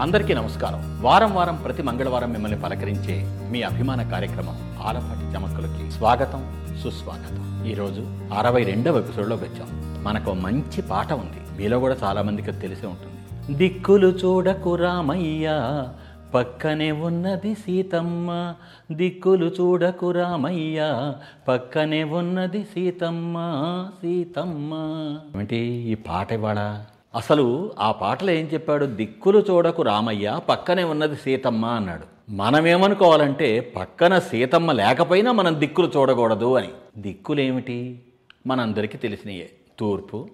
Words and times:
అందరికీ 0.00 0.34
నమస్కారం. 0.34 1.02
వారం 1.02 1.34
వారం 1.34 1.56
ప్రతి 1.56 1.82
మంగళవారం 1.82 2.32
మిమ్మల్ని 2.32 2.60
పలకరించే 2.60 3.48
మీ 3.50 3.62
అభిమాన 3.62 4.02
కార్యక్రమం 4.02 4.78
ఆలపాటి 4.82 5.36
చమక్కులకి 5.36 5.90
స్వాగతం 5.90 6.66
సుస్వాగతం. 6.82 7.64
ఈరోజు 7.66 8.00
అరవై 8.38 8.64
రెండవ 8.64 8.98
ఎపిసోడ్లోకి 8.98 9.44
వచ్చాం. 9.44 10.04
మనకు 10.04 10.32
మంచి 10.32 10.82
పాట 10.82 11.12
ఉంది. 11.12 11.62
మీలో 11.62 11.78
కూడా 11.78 11.96
చాలామందికి 12.02 12.52
తెలిసే 12.52 12.86
ఉంటుంది. 12.86 13.54
దిక్కులు 13.54 14.06
చూడకు 14.06 14.76
రామయ్య 14.76 15.52
పక్కనే 16.34 16.92
ఉన్నది 16.92 17.54
సీతమ్మ. 17.54 18.54
దిక్కులు 18.92 19.46
చూడకు 19.46 20.10
రామయ్య 20.10 21.12
పక్కనే 21.48 22.04
ఉన్నది 22.04 22.62
సీతమ్మ 22.64 23.36
సీతమ్మ. 23.96 24.74
ఏమిటి 25.34 25.56
ఈ 25.56 25.94
పాట 25.94 26.32
ఇవాళ? 26.32 26.84
అసలు 27.14 27.72
ఆ 27.78 27.92
పాటలో 27.92 28.30
ఏం 28.30 28.46
చెప్పాడు? 28.46 28.86
దిక్కులు 28.86 29.44
చూడకు 29.50 29.82
రామయ్య 29.82 30.40
పక్కనే 30.48 30.84
ఉన్నది 30.84 31.16
సీతమ్మ 31.16 31.66
అన్నాడు. 31.66 32.04
మనమేమనుకోవాలంటే 32.30 33.60
పక్కన 33.60 34.18
సీతమ్మ 34.18 34.72
లేకపోయినా 34.72 35.32
మనం 35.32 35.60
దిక్కులు 35.60 35.92
చూడకూడదు 35.96 36.56
అని. 36.56 36.68
దిక్కులేమిటి? 36.96 38.02
మనందరికీ 38.46 38.98
తెలిసినయే. 38.98 39.50
తూర్పు 39.78 40.28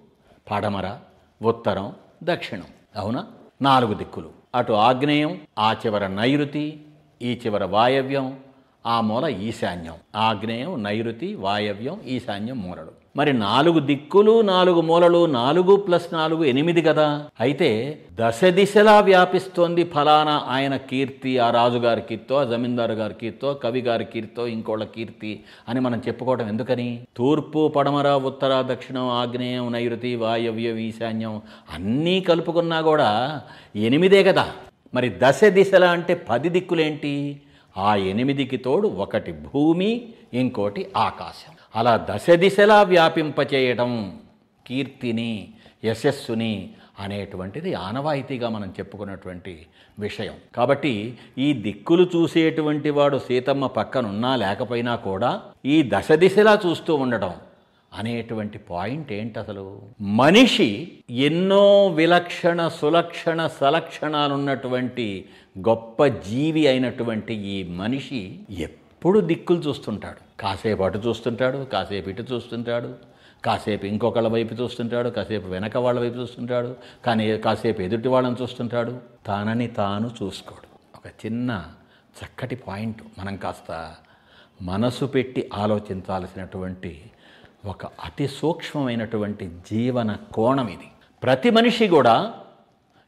పడమర 0.51 0.95
ఉత్తరం 1.41 1.93
దక్షిణం. 2.23 2.63
అవునా? 2.95 3.25
నాలుగు 3.61 3.93
దిక్కులు. 3.93 4.29
అటు 4.55 4.73
ఆగ్నేయం 4.73 5.41
ఆ 5.59 5.73
చివర 5.73 6.07
నైరుతి 6.07 6.85
ఈ 7.21 7.41
చివర 7.45 7.65
వాయవ్యం 7.65 8.37
ఆ 8.85 9.01
మూల 9.01 9.25
ఈశాన్యం. 9.25 9.93
ఆగ్నేయం 10.15 10.83
నైరుతి 10.83 11.35
వాయవ్యం 11.35 12.01
ఈశాన్యం 12.05 12.61
మూలడు 12.61 12.91
మరి 13.17 13.33
నాలుగు 13.39 13.79
దిక్కులు 13.79 14.41
నాలుగు 14.41 14.81
మూలలు 14.81 15.25
నాలుగు 15.31 15.77
ప్లస్ 15.77 16.07
నాలుగు 16.13 16.43
ఎనిమిది 16.43 16.81
కదా? 16.81 17.05
అయితే 17.39 17.69
దశ 18.19 18.49
దిశలా 18.49 18.99
వ్యాపిస్తోంది 18.99 19.83
ఫలానా 19.83 20.35
ఆయన 20.47 20.77
కీర్తి 20.89 21.39
ఆ 21.39 21.49
రాజుగారి 21.49 22.01
కీర్తో 22.01 22.35
ఆ 22.35 22.43
జమీందారు 22.43 22.93
గారి 22.93 23.13
కీర్తో 23.13 23.53
కవి 23.53 23.79
గారి 23.79 24.05
కీర్తో 24.05 24.47
ఇంకోళ్ళ 24.47 24.83
కీర్తి 24.95 25.31
అని 25.67 25.79
మనం 25.79 26.01
చెప్పుకోవడం 26.07 26.47
ఎందుకని? 26.47 26.87
తూర్పు 27.17 27.73
పడమర 27.75 28.07
ఉత్తర 28.25 28.61
దక్షిణం 28.61 29.09
ఆగ్నేయం 29.21 29.71
నైరుతి 29.71 30.15
వాయవ్యం 30.15 30.77
ఈశాన్యం 30.77 31.35
అన్నీ 31.73 32.19
కలుపుకున్నా 32.21 32.81
కూడా 32.81 33.09
ఎనిమిదే 33.75 34.23
కదా? 34.23 34.45
మరి 34.93 35.09
దశ 35.21 35.43
దిశలా 35.49 35.89
అంటే 35.89 36.13
పది 36.29 36.49
దిక్కులేంటి? 36.49 37.15
ఆ 37.77 37.95
ఎనిమిదికి 37.95 38.57
తోడు 38.57 38.87
ఒకటి 38.87 39.31
భూమి 39.31 40.13
ఇంకోటి 40.33 40.91
ఆకాశం. 40.97 41.53
అలా 41.75 42.07
దశ 42.09 42.29
దిశలా 42.29 42.83
వ్యాపింపచేయటం 42.83 44.19
కీర్తిని 44.67 45.47
యశస్సుని 45.85 46.69
అనేటువంటిది 46.99 47.73
ఆనవాయితీగా 47.73 48.49
మనం 48.49 48.69
చెప్పుకున్నటువంటి 48.79 49.65
విషయం. 49.99 50.33
కాబట్టి 50.55 51.17
ఈ 51.37 51.53
దిక్కులు 51.53 52.09
చూసేటువంటి 52.15 52.89
వాడు 52.89 53.17
సీతమ్మ 53.17 53.67
పక్కనున్నా 53.67 54.35
లేకపోయినా 54.35 54.95
కూడా 54.95 55.41
ఈ 55.65 55.89
దశ 55.93 56.11
దిశలా 56.11 56.59
చూస్తూ 56.65 56.95
ఉండడం 56.95 57.33
అనేటువంటి 57.93 58.57
పాయింట్ 58.57 59.11
ఏంటి 59.11 59.39
అసలు 59.39 59.81
మనిషి 60.01 60.99
ఎన్నో 61.09 61.87
విలక్షణ 61.87 62.67
సులక్షణ 62.67 63.47
సలక్షణాలున్నటువంటి 63.47 65.25
గొప్ప 65.59 66.05
జీవి 66.05 66.67
అయినటువంటి 66.67 67.33
ఈ 67.33 67.63
మనిషి 67.63 68.39
ఎప్పుడు 68.51 69.19
దిక్కులు 69.19 69.59
చూస్తుంటాడు. 69.59 70.41
కాసేపు 70.41 70.83
అటు 70.83 70.97
చూస్తుంటాడు 70.97 71.57
కాసేపు 71.57 72.09
ఇటు 72.09 72.25
చూస్తుంటాడు 72.33 72.93
కాసేపు 73.45 73.85
ఇంకొకళ్ళ 73.85 74.27
వైపు 74.27 74.53
చూస్తుంటాడు 74.53 75.09
కాసేపు 75.09 75.47
వెనక 75.47 75.77
వాళ్ళ 75.77 75.99
వైపు 75.99 76.17
చూస్తుంటాడు 76.17 76.75
కానీ 77.05 77.37
కాసేపు 77.37 77.81
ఎదుటి 77.81 78.07
వాళ్ళని 78.07 78.35
చూస్తుంటాడు. 78.41 78.99
తానని 79.25 79.67
తాను 79.67 80.11
చూసుకోడు. 80.23 80.97
ఒక 80.97 81.25
చిన్న 81.25 81.63
చక్కటి 82.19 82.55
పాయింట్ 82.55 83.01
మనం 83.19 83.35
కాస్త 83.35 83.95
మనసు 84.61 85.05
పెట్టి 85.05 85.49
ఆలోచించాల్సినటువంటి 85.53 87.01
ఒక 87.65 87.85
అతి 87.85 88.27
సూక్ష్మమైనటువంటి 88.27 89.51
జీవన 89.71 90.17
కోణం 90.33 90.67
ఇది. 90.67 90.87
ప్రతి 91.23 91.49
మనిషి 91.49 91.87
కూడా 91.87 92.33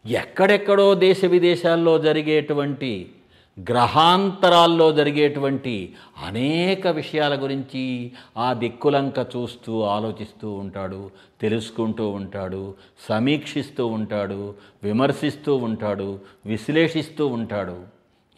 ఎక్కడెక్కడో 0.05 0.95
దేశ 0.95 1.25
విదేశాల్లో 1.25 1.99
జరిగేటువంటి 1.99 3.11
గ్రహాంతరాల్లో 3.59 4.91
జరిగేటువంటి 4.91 5.95
అనేక 6.25 6.87
విషయాల 6.87 7.43
గురించి 7.43 8.11
ఆ 8.37 8.53
దిక్కులంక 8.53 9.27
చూస్తూ 9.35 9.81
ఆలోచిస్తూ 9.81 10.51
ఉంటాడు 10.51 11.11
తెలుసుకుంటూ 11.41 12.09
ఉంటాడు 12.09 12.75
సమీక్షిస్తూ 13.09 13.87
ఉంటాడు 13.87 14.53
విమర్శిస్తూ 14.83 15.55
ఉంటాడు 15.55 16.19
విశ్లేషిస్తూ 16.45 17.27
ఉంటాడు. 17.27 17.81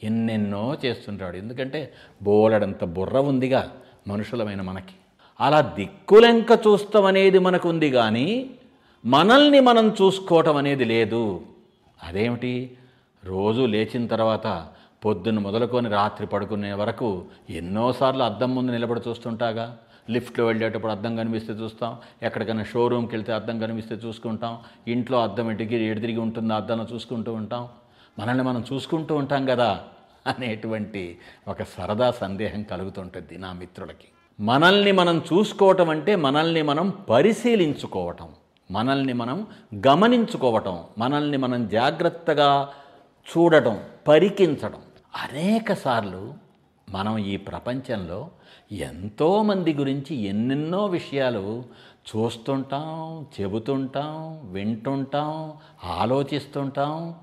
ఎన్నెన్నో 0.03 0.77
చేస్తుంటాడు. 0.85 1.37
ఎందుకంటే 1.37 1.93
బోలెడంత 2.23 2.83
బుర్ర 2.83 3.17
ఉందిగా 3.17 3.71
మనుషులమైన 4.07 4.61
మనకి. 4.61 4.93
అలా 5.41 5.61
దిక్కులెంక 5.61 6.51
చూస్తాం 6.67 7.05
అనేది 7.05 7.39
మనకుంది 7.39 7.91
కానీ 7.91 8.49
మనల్ని 9.05 9.59
మనం 9.59 9.95
చూసుకోవటం 10.01 10.57
అనేది 10.57 10.85
లేదు. 10.85 11.41
అదేమిటి? 12.03 12.77
రోజు 13.23 13.61
లేచిన 13.61 14.07
తర్వాత 14.07 14.67
పొద్దున్న 15.05 15.39
మొదలుకొని 15.39 15.89
రాత్రి 15.89 16.27
పడుకునే 16.27 16.73
వరకు 16.73 17.25
ఎన్నోసార్లు 17.49 18.23
అద్దం 18.23 18.55
ముందు 18.55 18.71
నిలబడి 18.71 19.01
చూస్తుంటాగా. 19.09 19.77
లిఫ్ట్లో 20.09 20.45
వెళ్ళేటప్పుడు 20.45 20.91
అద్దం 20.91 21.15
కనిపిస్తే 21.15 21.53
చూస్తాం. 21.53 21.97
ఎక్కడికైనా 22.23 22.63
షోరూమ్కి 22.63 23.15
వెళ్తే 23.15 23.33
అద్దం 23.33 23.59
కనిపిస్తే 23.59 23.95
చూసుకుంటాం. 23.95 24.59
ఇంట్లో 24.87 25.23
అద్దం 25.23 25.51
ఎటుకి 25.51 25.75
ఎడిదిరిగి 25.75 26.19
ఉంటుందో 26.19 26.53
అద్దంలో 26.53 26.85
చూసుకుంటూ 26.93 27.33
ఉంటాం. 27.33 27.69
మనల్ని 28.19 28.43
మనం 28.43 28.63
చూసుకుంటూ 28.73 29.15
ఉంటాం 29.15 29.45
కదా 29.45 29.81
అనేటువంటి 30.27 31.17
ఒక 31.47 31.63
సరదా 31.63 32.11
సందేహం 32.11 32.63
కలుగుతుంటుంది 32.63 33.37
నా 33.37 33.53
మిత్రులకి. 33.53 34.09
మనల్ని 34.39 34.91
మనం 34.91 35.21
చూసుకోవటం 35.33 35.89
అంటే 35.89 36.15
మనల్ని 36.15 36.61
మనం 36.61 36.93
పరిశీలించుకోవటం. 37.09 38.29
మనల్ని 38.71 39.13
మనం 39.13 39.47
గమనించుకోవటం. 39.87 40.83
మనల్ని 40.97 41.37
మనం 41.37 41.67
జాగ్రత్తగా 41.67 42.69
చూడటం 43.29 43.79
పరికించడం 44.07 44.81
అనేకసార్లు 45.15 46.33
మనం 46.89 47.17
ఈ 47.17 47.37
ప్రపంచంలో 47.37 48.29
ఎంతోమంది 48.71 49.73
గురించి 49.73 50.15
ఎన్నెన్నో 50.15 50.85
విషయాలు 50.85 51.63
చూస్తుంటాం 52.09 53.25
చెబుతుంటాం 53.41 54.39
వింటుంటాం 54.51 55.53
ఆలోచిస్తుంటాం. 55.83 57.15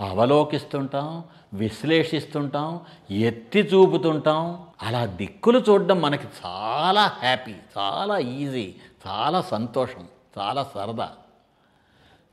అవలోకిస్తుంటాం 0.00 1.24
విశ్లేషిస్తుంటాం 1.54 2.80
ఎత్తి 3.10 3.60
చూపుతుంటాం. 3.60 4.62
అలా 4.82 5.06
దిక్కులు 5.06 5.64
చూడడం 5.68 6.00
మనకి 6.00 6.26
చాలా 6.46 7.06
హ్యాపీ 7.06 7.54
చాలా 7.78 8.18
ఈజీ 8.18 8.74
చాలా 9.06 9.40
సంతోషం 9.40 10.06
చాలా 10.38 10.66
సరదా. 10.74 11.10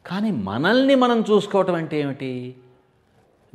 కానీ 0.05 0.31
మనల్ని 0.31 0.95
మనం 0.95 1.25
చూసుకోవటం 1.31 1.75
అంటే 1.75 1.99
ఏమిటి? 1.99 2.55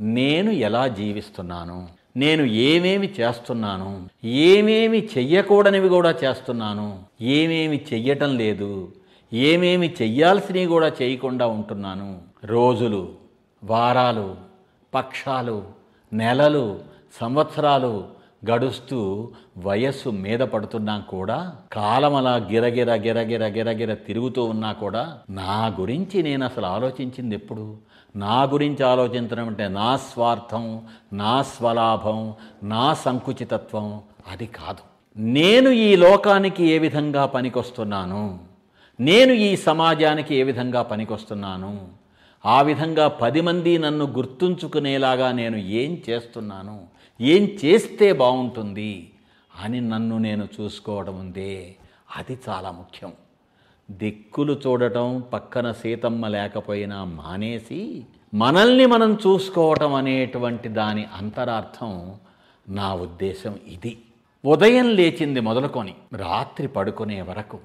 నేను 0.01 0.51
ఎలా 0.51 0.89
జీవిస్తున్నాను? 0.89 1.89
నేను 2.17 2.43
ఏమేమి 2.43 3.15
చేస్తున్నాను? 3.21 4.09
ఏమేమి 4.25 5.09
చెయ్యకూడనివి 5.19 5.89
కూడా 5.89 6.11
చేస్తున్నాను? 6.25 7.03
ఏమేమి 7.21 7.87
చెయ్యటం 7.93 8.37
లేదు? 8.37 8.93
ఏమేమి 9.33 9.95
చెయ్యాల్సినవి 10.03 10.67
కూడా 10.67 10.93
చేయకుండా 11.03 11.47
ఉంటున్నాను? 11.47 12.23
రోజులు 12.45 13.24
వారాలు 13.65 14.37
పక్షాలు 14.95 15.65
నెలలు 16.13 16.81
సంవత్సరాలు 17.21 18.09
గడుస్తూ 18.51 19.31
వయస్సు 19.59 20.09
మీద 20.09 20.41
పడుతున్నా 20.41 20.99
కూడా 20.99 21.53
కాలం 21.73 22.15
అలా 22.15 22.37
గిరగిర 22.37 22.95
గిరగిర 22.95 23.47
గిరగిర 23.47 23.95
తిరుగుతూ 23.95 24.45
ఉన్నా 24.45 24.73
కూడా 24.73 25.19
నా 25.31 25.77
గురించి 25.81 26.23
నేను 26.23 26.45
అసలు 26.45 26.67
ఆలోచించింది 26.67 27.35
ఎప్పుడు? 27.35 27.77
నా 28.17 28.43
గురించి 28.43 28.85
ఆలోచించడం 28.85 29.47
అంటే 29.47 29.69
నా 29.69 29.97
స్వార్థం 29.97 30.81
నా 31.13 31.43
స్వలాభం 31.43 32.35
నా 32.63 32.95
సంకుచితత్వం 32.95 34.03
అది 34.33 34.47
కాదు. 34.47 34.83
నేను 35.17 35.71
ఈ 35.71 35.97
లోకానికి 35.97 36.65
ఏ 36.65 36.79
విధంగా 36.79 37.27
పనికొస్తున్నాను? 37.27 38.39
నేను 39.01 39.33
ఈ 39.33 39.57
సమాజానికి 39.57 40.37
ఏ 40.37 40.43
విధంగా 40.43 40.83
పనికొస్తున్నాను? 40.83 42.04
ఆ 42.47 42.63
విధంగా 42.63 43.09
పది 43.09 43.41
మంది 43.41 43.79
నన్ను 43.79 44.05
గుర్తుంచుకునేలాగా 44.05 45.33
నేను 45.33 45.57
ఏం 45.57 46.03
చేస్తున్నాను? 46.11 46.87
ఏం 47.21 47.59
చేస్తే 47.65 48.13
బాగుంటుంది? 48.13 49.11
అని 49.61 49.81
నన్ను 49.81 50.19
నేను 50.19 50.49
చూసుకోవడం 50.61 51.19
ఉందే. 51.19 51.77
అది 52.17 52.39
చాలా 52.49 52.71
ముఖ్యం. 52.71 53.13
దిక్కులు 53.91 54.61
చూడటం 54.67 55.25
పక్కన 55.33 55.73
సీతమ్మ 55.73 56.29
లేకపోయినా 56.29 57.05
మానేసి 57.05 58.05
మనల్ని 58.35 58.87
మనం 58.87 59.15
చూసుకోవటం 59.15 59.95
అనేటువంటి 59.95 60.69
దాని 60.69 61.07
అంతరార్థం 61.17 62.15
నా 62.69 62.95
ఉద్దేశం 62.95 63.59
ఇది. 63.69 63.99
ఉదయం 64.45 64.89
లేచింది 64.89 65.41
మొదలుకొని 65.41 65.95
రాత్రి 66.13 66.69
పడుకునే 66.69 67.23
వరకు 67.23 67.59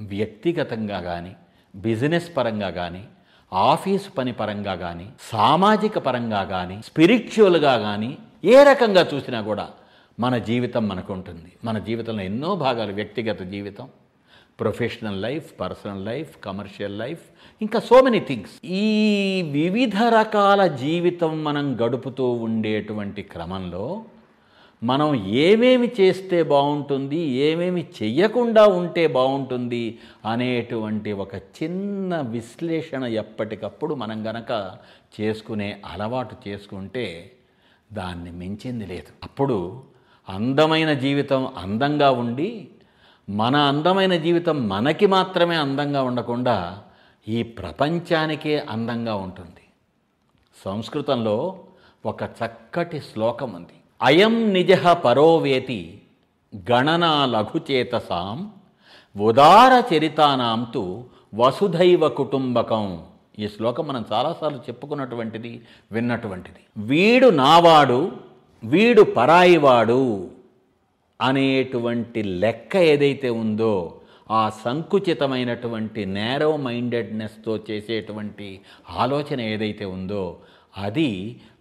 వ్యక్తిగతంగా 0.00 1.00
కానీ 1.00 1.36
బిజినెస్ 1.76 2.36
పరంగా 2.36 2.70
కానీ 2.70 3.04
ఆఫీసు 3.52 4.10
పని 4.10 4.32
పరంగా 4.32 4.74
కానీ 4.74 5.06
సామాజిక 5.30 5.98
పరంగా 5.98 6.42
కానీ 6.44 6.76
స్పిరిచువల్గా 6.86 7.74
కానీ 7.78 8.10
ఏ 8.44 8.56
రకంగా 8.64 9.02
చూసినా 9.12 9.40
కూడా 9.40 9.66
మన 10.18 10.36
జీవితం 10.46 10.84
మనకు 10.88 11.10
ఉంటుంది 11.12 11.50
మన 11.64 11.76
జీవితంలో 11.78 12.22
ఎన్నో 12.22 12.50
భాగాలు 12.56 12.92
వ్యక్తిగత 12.92 13.42
జీవితం 13.48 13.86
professional 14.58 15.20
life 15.22 15.48
personal 15.60 16.02
life 16.04 16.32
commercial 16.44 16.96
life 16.98 17.22
ఇంకా 17.60 17.78
సో 17.80 17.96
మెనీ 18.00 18.20
థింగ్స్ 18.20 18.54
ఈ 18.78 18.88
వివిధ 19.52 19.96
రకాల 20.14 20.62
జీవితం 20.76 21.32
మనం 21.44 21.66
గడుపుతూ 21.82 22.26
ఉండేటువంటి 22.42 23.22
క్రమంలో 23.22 23.84
మనం 24.84 25.14
ఏమేమి 25.14 25.92
చేస్తే 26.00 26.42
బాగుంటుంది 26.42 27.16
ఏమేమి 27.16 27.86
చెయ్యకుండా 28.02 28.66
ఉంటే 28.66 29.06
బాగుంటుంది 29.06 29.98
అనేటువంటి 30.26 31.12
ఒక 31.12 31.34
చిన్న 31.34 32.20
విశ్లేషణ 32.20 33.04
ఎప్పటికప్పుడు 33.04 33.94
మనం 33.94 34.28
గనక 34.28 34.78
చేసుకునే 35.20 35.82
అలవాటు 35.86 36.48
చేసుకుంటే 36.48 37.32
దాన్ని 37.92 38.30
మించింది 38.30 38.86
లేదు. 38.86 39.12
అప్పుడు 39.22 39.82
అందమైన 40.28 40.92
జీవితం 40.92 41.48
అందంగా 41.56 42.10
ఉండి 42.10 42.68
మన 43.28 43.56
అందమైన 43.56 44.16
జీవితం 44.16 44.68
మనకి 44.68 45.06
మాత్రమే 45.06 45.56
అందంగా 45.56 46.02
ఉండకుండా 46.02 46.82
ఈ 47.28 47.42
ప్రపంచానికే 47.42 48.58
అందంగా 48.58 49.14
ఉంటుంది. 49.14 49.64
సంస్కృతంలో 50.64 51.64
ఒక 52.06 52.22
చక్కటి 52.22 53.00
శ్లోకం 53.00 53.52
ఉంది 53.52 53.78
అయం 54.02 54.52
నిజ 54.52 54.72
పరోవేతి 55.04 55.80
గణనా 56.70 57.26
లఘుచేతసాం 57.26 58.38
ఉదారచరితానాం 59.16 60.66
తు 60.74 60.82
వసుధైవ 61.34 62.08
కుటుంబకం. 62.08 62.86
ఈ 63.38 63.48
శ్లోకం 63.48 63.86
మనం 63.86 64.04
చాలాసార్లు 64.12 64.58
చెప్పుకున్నటువంటిది 64.58 65.52
విన్నటువంటిది. 65.92 66.60
వీడు 66.76 67.28
నావాడు 67.30 68.00
వీడు 68.64 69.02
పరాయివాడు 69.02 70.02
అనేటువంటి 71.20 72.22
లెక్క 72.22 72.76
ఏదైతే 72.76 73.30
ఉందో 73.30 73.74
ఆ 74.30 74.42
సంకుచితమైనటువంటి 74.64 76.04
నేరో 76.06 76.56
మైండెడ్నెస్తో 76.56 77.54
చేసేటువంటి 77.70 78.48
ఆలోచన 78.90 79.40
ఏదైతే 79.40 79.84
ఉందో 79.84 80.24
అది 80.78 81.10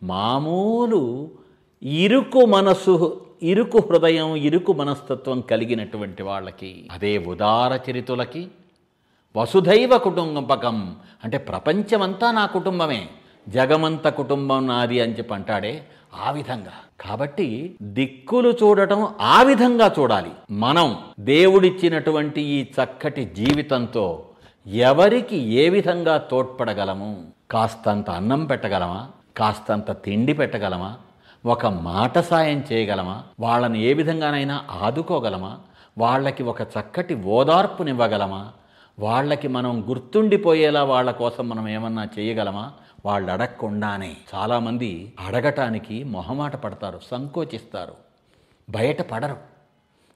మామూలు 0.03 1.01
ఇరుకు 1.83 2.45
మనసు 2.45 3.21
ఇరుకు 3.43 3.77
హృదయం 3.77 4.35
ఇరుకు 4.35 4.73
మనస్తత్వం 4.73 5.41
కలిగినటువంటి 5.41 6.23
వాళ్ళకి 6.23 6.87
అదే 6.91 7.17
ఉదార 7.17 7.91
చరితులకి 7.91 8.47
వసుధైవ 9.37 9.97
కుటుంబకం 9.97 10.95
అంటే 11.23 11.37
ప్రపంచమంతా 11.37 12.31
నా 12.31 12.45
కుటుంబమే 12.45 13.07
జగమంత 13.49 14.07
కుటుంబం 14.07 14.67
నాది 14.67 14.99
అని 14.99 15.17
చెప్పి 15.17 15.33
అంటాడే 15.33 15.83
ఆ 16.25 16.31
విధంగా. 16.31 16.71
కాబట్టి 17.01 17.75
దిక్కులు 17.81 18.49
చూడటం 18.49 19.07
ఆ 19.21 19.41
విధంగా 19.41 19.95
చూడాలి. 19.99 20.31
మనం 20.51 20.97
దేవుడిచ్చినటువంటి 21.19 22.41
ఈ 22.41 22.63
చక్కటి 22.63 23.25
జీవితంతో 23.25 24.25
ఎవరికి 24.67 25.37
ఏ 25.37 25.69
విధంగా 25.69 26.17
తోడ్పడగలము? 26.17 27.25
కాస్తంత 27.51 28.09
అన్నం 28.09 28.45
పెట్టగలమా? 28.45 29.07
కాస్తంత 29.37 29.91
తిండి 29.91 30.33
పెట్టగలమా? 30.33 30.95
ఒక 31.45 31.65
మాట 31.65 32.19
సాయం 32.19 32.63
చేయగలమా? 32.71 33.23
వాళ్ళని 33.39 33.81
ఏ 33.81 33.93
విధంగానైనా 33.93 34.65
ఆదుకోగలమా? 34.71 35.59
వాళ్ళకి 35.97 36.43
ఒక 36.43 36.61
చక్కటి 36.61 37.15
ఓదార్పునివ్వగలమా? 37.15 38.51
వాళ్ళకి 38.99 39.47
మనం 39.47 39.89
గుర్తుండిపోయేలా 39.89 40.83
వాళ్ళ 40.83 41.11
కోసం 41.11 41.49
మనం 41.49 41.67
ఏమన్నా 41.69 42.07
చేయగలమా? 42.19 42.73
వాళ్ళు 43.05 43.31
అడగకుండానే 43.31 44.17
చాలామంది 44.35 45.13
అడగటానికి 45.19 46.03
మొహమాట 46.03 46.55
పడతారు 46.55 46.99
సంకోచిస్తారు. 47.11 47.93
బయటపడరు 48.69 49.38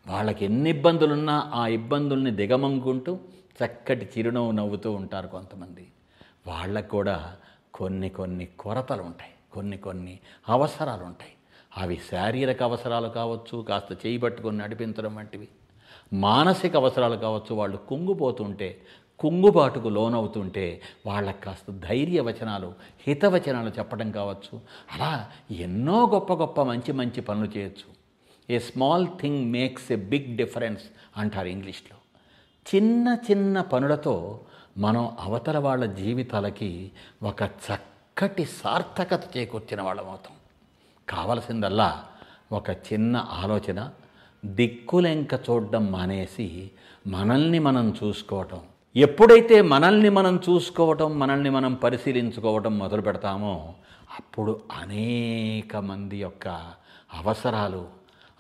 వాళ్ళకి 0.08 0.46
ఎన్ని 0.46 0.70
ఇబ్బందులున్నా 0.70 1.52
ఆ 1.54 1.68
ఇబ్బందుల్ని 1.68 2.32
దిగమంగుంటూ 2.32 3.20
చక్కటి 3.66 4.10
చిరునవ్వు 4.18 4.52
నవ్వుతూ 4.52 4.92
ఉంటారు 4.92 5.28
కొంతమంది. 5.28 5.88
వాళ్ళకు 6.48 6.88
కూడా 6.88 7.34
కొన్ని 7.74 8.10
కొన్ని 8.10 8.46
కొరతలు 8.46 9.02
ఉంటాయి. 9.02 9.32
కొన్ని 9.56 9.78
కొన్ని 9.78 10.16
అవసరాలు 10.50 11.04
ఉంటాయి 11.04 11.34
అవి 11.78 11.98
శారీరక 12.12 12.64
అవసరాలు 12.64 13.10
కావచ్చు 13.10 13.56
కాస్త 13.62 13.92
చేయి 14.06 14.18
పట్టుకొని 14.18 14.58
నడిపించడం 14.58 15.16
వంటివి. 15.16 15.48
మానసిక 16.14 16.76
అవసరాలు 16.76 17.16
కావచ్చు 17.16 17.54
వాళ్ళు 17.56 17.78
కుంగిపోతుంటే 17.90 18.70
కుంగుబాటుకు 19.20 19.90
లోనవుతుంటే 19.90 20.66
వాళ్ళకి 21.06 21.42
కాస్త 21.42 21.72
ధైర్య 21.72 22.22
వచనాలు 22.22 22.74
హితవచనాలు 23.08 23.70
చెప్పడం 23.80 24.10
కావచ్చు. 24.12 24.56
అలా 24.94 25.12
ఎన్నో 25.52 26.00
గొప్ప 26.14 26.34
గొప్ప 26.34 26.62
మంచి 26.62 26.92
మంచి 26.92 27.22
పనులు 27.22 27.58
చేయొచ్చు. 27.58 27.90
A 28.50 28.60
small 28.60 29.08
thing 29.22 29.52
makes 29.52 29.92
a 29.92 29.96
big 29.96 30.38
difference 30.38 30.84
అంటారు 31.18 31.48
ఇంగ్లీష్లో. 31.48 31.98
చిన్న 32.76 33.18
చిన్న 33.32 33.62
పనులతో 33.62 34.16
మనం 34.78 35.04
అవతల 35.20 35.58
వాళ్ళ 35.58 35.84
జీవితాలకి 35.86 36.92
ఒక 37.24 37.44
చక్కటి 38.16 38.46
సార్థకత 38.46 39.38
చేకూర్చిన 39.38 39.82
వాళ్ళం 39.82 40.10
అవుతాం 40.10 40.34
కావలసిందల్లా 41.10 42.06
ఒక 42.52 42.70
చిన్న 42.70 43.28
ఆలోచన 43.30 43.90
దిక్కులెంక 44.46 45.34
చూడడం 45.34 45.92
మానేసి 45.92 46.72
మనల్ని 47.08 47.60
మనం 47.60 47.96
చూసుకోవటం. 48.04 48.62
ఎప్పుడైతే 48.96 49.62
మనల్ని 49.62 50.10
మనం 50.10 50.40
చూసుకోవటం 50.50 51.20
మనల్ని 51.20 51.50
మనం 51.50 51.74
పరిశీలించుకోవటం 51.74 52.78
మొదలు 52.78 53.02
పెడతామో 53.02 53.74
అప్పుడు 54.20 54.62
అనేక 54.72 55.76
మంది 55.76 56.18
యొక్క 56.18 56.48
అవసరాలు 57.14 57.88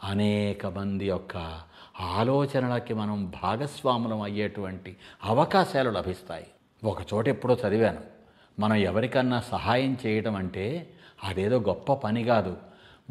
అనేక 0.04 0.66
మంది 0.66 1.08
యొక్క 1.08 1.62
ఆలోచనలకి 2.00 2.94
మనం 2.94 3.34
భాగస్వాములం 3.44 4.22
అయ్యేటువంటి 4.22 4.98
అవకాశాలు 5.24 5.90
లభిస్తాయి. 5.90 6.48
ఒక 6.84 6.98
చోట 7.14 7.28
ఎప్పుడో 7.28 7.58
చదివాను. 7.68 8.15
మనం 8.60 8.76
ఎవరికన్నా 8.76 9.44
సహాయం 9.52 9.98
చేయటం 10.06 10.36
అంటే 10.36 10.90
అదేదో 11.24 11.60
గొప్ప 11.60 11.94
పని 11.94 12.24
కాదు. 12.24 12.58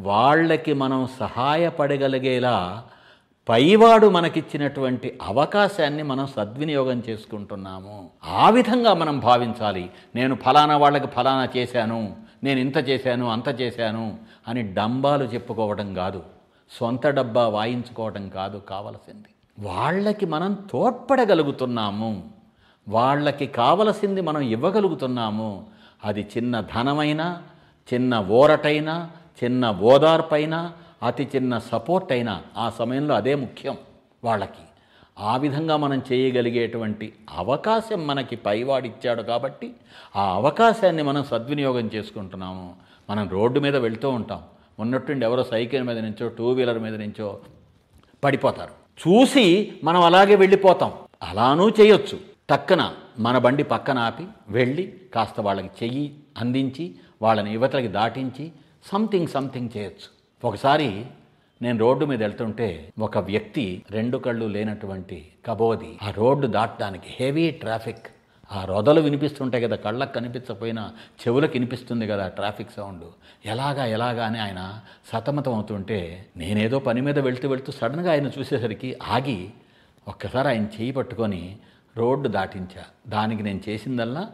వాళ్ళకి 0.00 0.73
మనం 0.73 1.08
సహాయపడగలిగేలా 1.20 2.85
పైవాడు 3.49 4.06
మనకిచ్చినటువంటి 4.06 5.19
అవకాశాన్ని 5.23 6.02
మనం 6.02 6.26
సద్వినియోగం 6.26 7.02
చేసుకుంటున్నాము. 7.08 8.11
ఆ 8.25 8.50
విధంగా 8.50 8.94
మనం 8.94 9.20
భావించాలి. 9.20 9.91
నేను 10.14 10.35
ఫలానా 10.35 10.76
వాళ్ళకి 10.76 11.07
ఫలానా 11.07 11.49
చేశాను. 11.57 12.16
నేను 12.45 12.61
ఇంత 12.61 12.88
చేశాను 12.88 13.30
అంత 13.30 13.61
చేశాను 13.61 14.19
అని 14.49 14.75
డంబాలు 14.75 15.25
చెప్పుకోవడం 15.25 15.95
కాదు. 15.95 16.23
సొంత 16.71 17.07
డబ్బా 17.07 17.49
వాయించుకోవడం 17.49 18.28
కాదు 18.28 18.59
కావలసింది. 18.59 19.28
వాళ్ళకి 19.69 20.26
మనం 20.26 20.59
తోడ్పడగలుగుతున్నాము. 20.71 22.30
వాళ్ళకి 22.88 23.47
కావలసింది 23.47 24.21
మనం 24.21 24.41
ఇవ్వగలుగుతున్నాము. 24.41 25.67
అది 26.05 26.26
చిన్న 26.37 26.61
ధనమైనా 26.61 27.43
చిన్న 27.95 28.19
ఓరటైనా 28.19 29.11
చిన్న 29.45 29.71
ఓదార్పైనా 29.71 30.73
అతి 31.03 31.29
చిన్న 31.37 31.59
సపోర్ట్ 31.59 32.12
అయినా 32.12 32.43
ఆ 32.57 32.71
సమయంలో 32.71 33.14
అదే 33.14 33.35
ముఖ్యం 33.35 33.76
వాళ్ళకి. 34.25 34.64
ఆ 35.19 35.37
విధంగా 35.37 35.76
మనం 35.76 36.03
చేయగలిగేటువంటి 36.12 37.12
అవకాశం 37.31 38.07
మనకి 38.07 38.37
పైవాడిచ్చాడు 38.37 39.23
కాబట్టి 39.23 39.73
ఆ 40.17 40.35
అవకాశాన్ని 40.35 41.03
మనం 41.03 41.25
సద్వినియోగం 41.25 41.91
చేసుకుంటున్నాము. 41.95 42.75
మనం 43.11 43.29
రోడ్డు 43.29 43.61
మీద 43.61 43.76
వెళ్తూ 43.76 44.11
ఉంటాం. 44.11 44.43
ఉన్నట్టుండి 44.81 45.26
ఎవరో 45.26 45.45
సైకిల్ 45.45 45.83
మీద 45.83 45.99
నుంచో 45.99 46.29
టూ 46.29 46.50
వీలర్ 46.50 46.79
మీద 46.79 46.95
నుంచో 46.95 47.38
పడిపోతారు. 48.25 48.71
చూసి 49.09 49.73
మనం 49.85 50.03
అలాగే 50.03 50.35
వెళ్ళిపోతాం. 50.35 50.93
అలానూ 51.23 51.69
చేయొచ్చు. 51.69 52.34
టక్కన 52.49 52.93
మన 53.19 53.39
బండి 53.39 53.63
పక్కన 53.63 53.99
ఆపి 53.99 54.27
వెళ్ళి 54.49 54.95
కాస్త 55.15 55.41
వాళ్ళకి 55.41 55.71
చెయ్యి 55.83 56.15
అందించి 56.39 56.95
వాళ్ళని 57.23 57.53
యువతలకి 57.53 57.89
దాటించి 57.89 58.53
సంథింగ్ 58.93 59.29
సంథింగ్ 59.29 59.69
చేయొచ్చు. 59.77 60.09
ఒకసారి 60.49 61.07
నేను 61.63 61.79
రోడ్డు 61.79 62.05
మీద 62.05 62.23
వెళ్తుంటే 62.23 62.93
ఒక 62.99 63.19
వ్యక్తి 63.19 63.85
రెండు 63.91 64.19
కళ్ళు 64.19 64.47
లేనటువంటి 64.47 65.27
కబోది 65.47 65.99
ఆ 66.03 66.11
రోడ్డు 66.11 66.47
దాటడానికి 66.47 67.05
హెవీ 67.11 67.51
ట్రాఫిక్. 67.51 68.07
ఆ 68.53 68.65
రొదలు 68.65 69.01
వినిపిస్తుంటాయి 69.01 69.65
కదా 69.65 69.77
కళ్ళకు 69.77 70.13
కనిపించకపోయినా 70.13 70.93
చెవులకు 71.23 71.53
వినిపిస్తుంది 71.53 72.07
కదా 72.07 72.29
ట్రాఫిక్ 72.29 72.77
సౌండ్. 72.77 73.05
ఎలాగా 73.47 73.85
ఎలాగా 73.87 74.27
అని 74.27 74.39
ఆయన 74.39 74.81
సతమతం 75.13 75.55
అవుతుంటే 75.55 76.27
నేనేదో 76.37 76.79
పని 76.79 77.01
మీద 77.01 77.19
వెళ్తూ 77.19 77.49
వెళ్తూ 77.49 77.73
సడన్గా 77.73 78.11
ఆయన 78.11 78.31
చూసేసరికి 78.39 78.97
ఆగి 79.09 79.51
ఒక్కసారి 80.09 80.49
ఆయన 80.49 80.67
చేయి 80.77 80.91
పట్టుకొని 80.91 81.57
రోడ్డు 81.97 82.29
దాటించా. 82.29 82.85
దానికి 83.09 83.43
నేను 83.43 83.61
చేసిందల్లా 83.69 84.33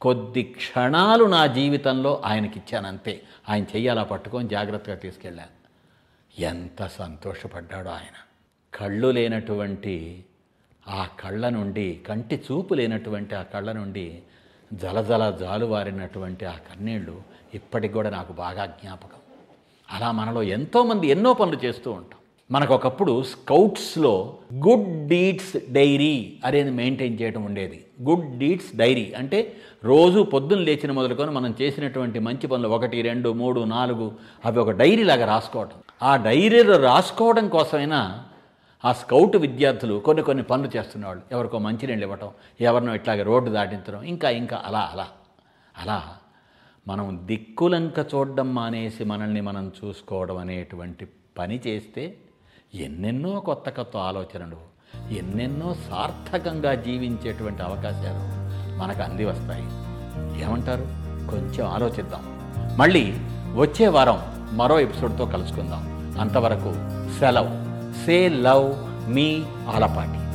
కొద్ది 0.00 0.42
క్షణాలు 0.42 1.24
నా 1.24 1.46
జీవితంలో 1.46 2.22
ఆయనకి 2.24 2.58
ఇచ్చాను 2.58 2.88
అంతే. 2.88 3.22
ఆయన 3.48 3.62
చెయ్యాలా 3.62 4.02
పట్టుకొని 4.02 4.48
జాగ్రత్తగా 4.48 4.96
తీసుకెళ్ళాను 4.96 5.56
ఎంత 6.40 6.86
సంతోషపడ్డాడో 6.86 7.90
ఆయన. 7.90 8.16
కళ్ళు 8.74 9.08
లేనటువంటి 9.08 10.24
ఆ 10.88 11.08
కళ్ళ 11.20 11.48
నుండి 11.48 12.00
కంటి 12.08 12.42
చూపు 12.52 12.74
లేనటువంటి 12.74 13.34
ఆ 13.34 13.42
కళ్ళ 13.42 13.72
నుండి 13.72 14.22
జలజల 14.72 15.30
జాలువారినటువంటి 15.30 16.46
ఆ 16.46 16.52
కన్నీళ్ళు 16.52 17.22
ఇప్పటికి 17.54 17.94
కూడా 17.94 18.10
నాకు 18.10 18.32
బాగా 18.32 18.66
జ్ఞాపకం. 18.66 19.18
అలా 19.90 20.12
మనలో 20.12 20.42
ఎంతోమంది 20.42 21.06
ఎన్నో 21.06 21.34
పనులు 21.34 21.56
చేస్తూ 21.56 21.92
ఉంటాం. 21.92 22.20
మనకు 22.50 22.74
ఒకప్పుడు 22.74 23.22
స్కౌట్స్లో 23.22 24.38
గుడ్ 24.54 25.08
డీడ్స్ 25.08 25.72
డైరీ 25.72 26.38
అనేది 26.44 26.70
మెయింటైన్ 26.70 27.20
చేయడం 27.20 27.44
ఉండేది. 27.44 27.86
గుడ్ 28.02 28.38
డీడ్స్ 28.38 28.76
డైరీ 28.76 29.12
అంటే 29.16 29.52
రోజు 29.84 30.20
పొద్దున్న 30.20 30.62
లేచిన 30.62 30.92
మొదలుకొని 30.92 31.30
మనం 31.30 31.54
చేసినటువంటి 31.62 32.18
మంచి 32.18 32.46
పనులు 32.46 32.68
ఒకటి 32.68 33.02
రెండు 33.02 33.32
మూడు 33.32 33.60
నాలుగు 33.60 34.12
అవి 34.44 34.58
ఒక 34.58 34.70
డైరీ 34.70 35.04
లాగా 35.04 35.42
ఆ 36.02 36.16
డైరీలో 36.16 36.76
రాసుకోవడం 36.76 37.48
కోసమైనా 37.48 38.24
ఆ 38.84 38.92
స్కౌట్ 38.92 39.36
విద్యార్థులు 39.36 40.00
కొన్ని 40.00 40.22
కొన్ని 40.22 40.44
పనులు 40.44 40.76
చేస్తున్నవాళ్ళు. 40.76 41.22
ఎవరికో 41.32 41.58
మంచినీళ్ళు 41.58 42.04
ఇవ్వటం 42.04 42.30
ఎవరినో 42.60 42.94
ఇట్లాగే 42.94 43.22
రోడ్డు 43.22 43.50
దాటించడం 43.50 44.02
ఇంకా 44.02 44.30
ఇంకా 44.30 44.62
అలా 44.64 44.90
అలా 44.92 45.06
అలా. 45.78 46.02
మనం 46.88 47.20
దిక్కులంక 47.24 48.06
చూడడం 48.14 48.54
మానేసి 48.54 49.04
మనల్ని 49.04 49.40
మనం 49.40 49.72
చూసుకోవడం 49.84 50.36
అనేటువంటి 50.36 51.06
పని 51.38 51.60
చేస్తే 51.66 52.16
ఎన్నెన్నో 52.76 53.40
కొత్త 53.40 53.70
కొత్త 53.70 53.96
ఆలోచనలు 53.96 54.76
ఎన్నెన్నో 55.10 55.74
సార్థకంగా 55.74 56.74
జీవించేటువంటి 56.74 57.62
అవకాశాలు 57.62 58.36
మనకు 58.78 59.02
అంది 59.02 59.24
వస్తాయి. 59.24 59.62
ఏమంటారు? 60.42 60.82
కొంచెం 61.30 61.66
ఆలోచిద్దాం. 61.66 62.36
మళ్ళీ 62.78 63.14
వచ్చే 63.54 63.88
వారం 63.88 64.48
మరో 64.56 64.80
ఎపిసోడ్తో 64.80 65.26
కలుసుకుందాం. 65.26 66.16
అంతవరకు 66.20 66.72
సెలవు. 67.18 67.66
సే 68.06 68.28
లవ్ 68.28 68.74
మీ 69.10 69.44
ఆలపాటి. 69.74 70.25